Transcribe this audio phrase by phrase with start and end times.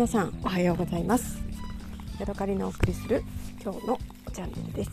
[0.00, 1.42] 皆さんおはようございます。
[2.18, 3.22] ヤドカリのお送りする
[3.62, 3.98] 今日の
[4.32, 4.90] チャンネルです。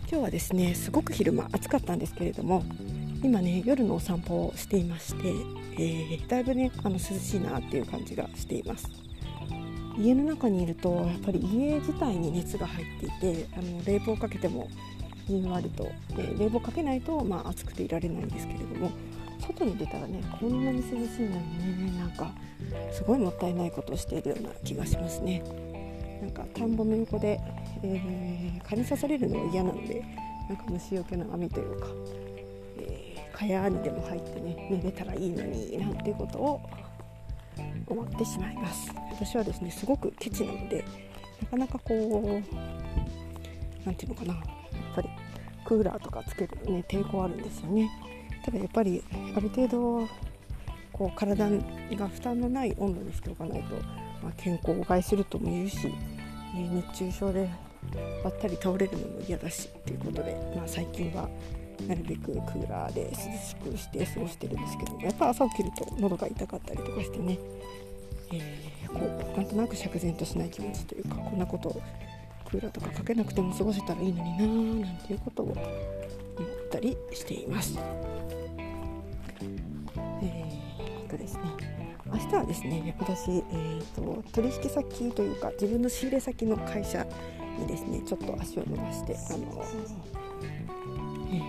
[0.00, 2.64] 今日はですねすごく昼間暑かったんですけれども
[3.22, 8.90] 今ね夜のお散歩をしていまして、えー、だいぶねあの涼しいなっていう感じがしています。
[9.96, 14.68] 家の中にいるとやっぱり家自体に熱が入っていてあの冷房かけても
[15.28, 18.90] じんわりと、え、冷房かけないと、まあ、暑くていられないんですけれども
[19.48, 22.30] 外に出たらねこんなに涼しいのにねなんか
[22.92, 25.42] すごいもったいないことをしているような気がしますね。
[26.20, 27.40] なんか田んぼの横で、
[27.82, 30.04] えー、蚊に刺されるのは嫌なので
[30.48, 31.86] なんか虫よけの網というか、
[32.78, 36.60] えー、蚊帳にでも入ってね寝れたらいいのになんていうことを
[37.86, 38.92] 思ってしまいます。
[39.12, 40.84] 私はですねすごくケチなので
[41.42, 42.32] なかなかこう
[43.84, 45.08] 何て言うのかなやっぱり
[45.64, 47.90] クーラーとかつけるのね抵抗あるんですよね。
[48.44, 49.02] ただやっぱり
[49.36, 50.08] ある程度
[50.92, 53.74] こう体が負担のない温度にしておかないと、
[54.22, 55.92] まあ、健康を害するとも言うし、
[56.56, 57.48] え、熱中症で
[58.24, 61.28] ばったり倒れるのも嫌だしっていうことで、まあ、最近は
[61.86, 67.38] なるべくクーラーで涼しくして過ごしてるんですけどやっぱ朝起きると喉が痛かったりとかしてね、
[68.32, 71.82] えー、こうなんとなく釈然としない気持ちというかこんなことを
[72.48, 75.58] クーラーとかかけなくても過ごせたらいいのになーなんていうことを思っ
[76.70, 77.78] たりしています。
[80.22, 81.42] えー、とですね
[82.06, 87.06] 明日はですね私、えーと、取引先というか自分の仕入れ先の会社
[87.58, 89.64] にですねちょっと足を伸ばしてあの、
[91.30, 91.40] え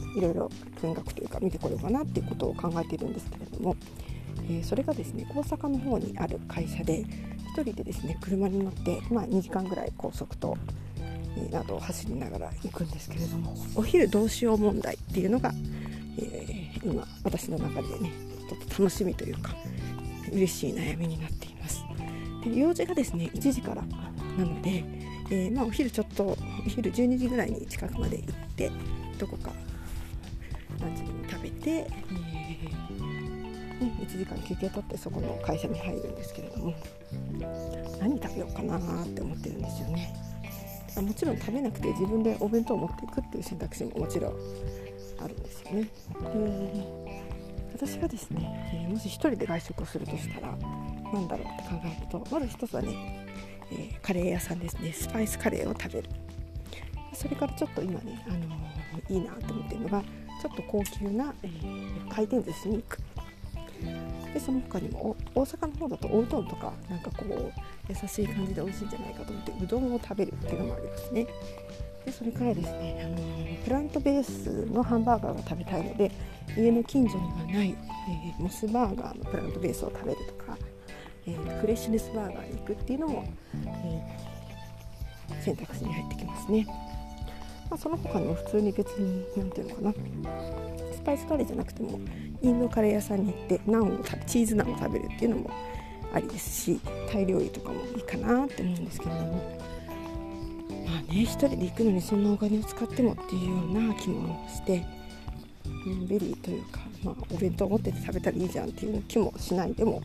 [0.00, 0.50] ー、いろいろ
[0.82, 3.76] 見学というか見てこようかなっていうことを考えているんですけれども、
[4.44, 7.04] えー、それがですね大阪の方にある会社で
[7.56, 10.56] 1人でですね車に乗って、まあ、2時間ぐらい高速と
[11.38, 15.52] えなどを走りながら行くんですけれどもお昼どうしよう問題っていうのが、
[16.18, 18.12] えー、今私の中でね
[18.48, 19.54] ちょっと楽しみというか
[20.32, 21.84] 嬉しい悩みになっています。
[22.44, 24.84] で用事がですね1時からなので、
[25.30, 26.36] えー、まあ、お昼ちょっとお
[26.68, 28.70] 昼12時ぐらいに近くまで行って
[29.18, 29.50] どこか
[30.80, 36.74] ランチでも食べて、えー、ね、1時間休憩取ってそこの会社に入るんですけれども。
[38.38, 40.14] ようかなって思ってるんですよね。
[40.96, 44.32] もちろん食べなくて自分でお弁当を持っていくっていう選択肢ももちろん
[45.22, 45.82] あるんですよね。
[45.84, 47.08] で
[47.74, 50.56] 私がですね、えー、もし1人で外食をするとしたら
[51.12, 53.26] 何だろうって考えるとまず1つはね、
[53.70, 54.92] えー、カレー屋さんですね。
[54.92, 56.08] スパイスカレーを食べる。
[57.12, 61.48] それからちょっと今ね、あの、いいなと思ってるのがちょっと高級な、え、
[62.08, 62.98] 回転寿司に行く。
[64.38, 67.52] でその他にも大阪の方だとおうどんとかなんかこう
[67.88, 71.26] 優しい感じで美味しいんじゃないかと思ってうどんを食べるっていうのもありますね。
[72.06, 76.10] でそれからですね、あの、プラントベースのハンバーガーが食べたいので
[76.56, 77.76] 家の近所にはない、
[78.08, 80.56] えー、モスバーガーのプラントベースを食べるとか、
[81.26, 83.24] えー、フレッシュネスバーガーに行くっていうのも、
[83.66, 84.18] え
[85.42, 86.64] 選択肢に入ってきますね、
[87.68, 89.92] まあ、その他にも普通に別に何ていうのかな
[90.94, 91.98] スパイスカレーじゃなくても
[92.42, 95.50] インドカレー屋さんに行ってナンをチーズナンを食べるっていうのも
[96.12, 99.58] ありですしタイ料理とかもいいかなって思うんですけれども
[100.86, 104.84] まあね1人で行くのにそんなお金を使ってもっていうような気もして
[105.86, 110.00] のんびりというか、まあ、お弁当持ってて食べたらいいじゃんっていう気もしないでも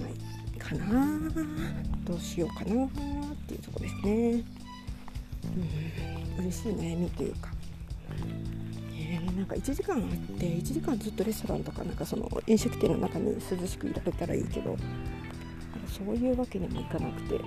[0.00, 1.20] ないかな。
[2.04, 2.88] どうしようかなっ
[3.46, 4.44] ていうとこですね。
[6.36, 7.50] うん嬉しい悩みというか。
[9.18, 10.02] なんか1時間あっ
[10.38, 14.76] て1時間ずっとレストランとかなんかその飲食店の中に涼しくいられたらいいけど
[15.86, 17.40] そういうわけにもいかなくて。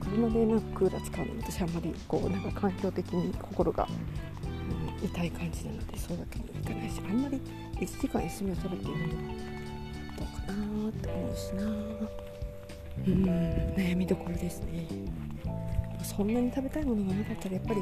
[0.00, 3.86] 車でなんかクーラー使うの私あんまりこうなんか環境的に心が、
[5.00, 7.40] うん、痛い感じなのでそういうわけにもいかないしあんまり
[7.80, 9.34] 1時間休みを取るっていうのも
[10.16, 11.64] どうかなって思うしな
[13.06, 13.24] うん
[13.76, 14.86] 悩みどころですね
[16.02, 17.80] そんなに食べたいものがなかったらやっぱり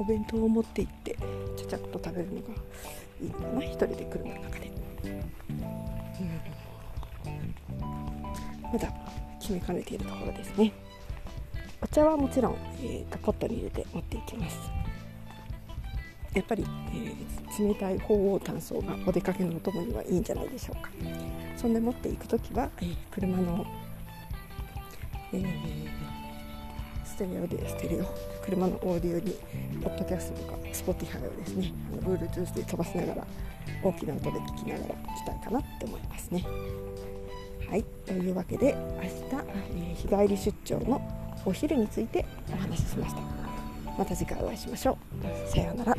[0.00, 1.16] お弁当を持って行って
[1.56, 2.48] ちゃちゃっと食べるのが
[3.20, 3.60] いいのかな。
[3.60, 4.70] 1人で車の中で、
[5.04, 5.20] うん、
[8.72, 8.88] まだ
[9.40, 10.72] 決めかねているところですね。
[11.80, 14.70] お茶はもちろん、えーと、ポットに入れて持っていきます。
[16.34, 20.90] やっぱり、えー、冷たい鳳凰炭素がお出かけのお供にはいいんじゃないでしょうか。
[21.56, 23.66] そんで持っていく時は、えー、車の、
[25.32, 25.97] えー
[27.18, 28.04] テレオでステレオ
[28.44, 29.32] 車のオーディオに
[29.82, 33.26] ポッドキャストとか Spotify をですねあの Bluetooth で飛ばしながら
[33.82, 36.46] 大きな音で聞きながら来たいかなって思いますね。
[37.68, 39.08] はいというわけで明日、
[39.74, 41.00] えー、日帰り出張の
[41.44, 43.20] お昼についてお話ししました。
[43.98, 45.26] また次回お会いしましょう。
[45.50, 45.96] さようなら。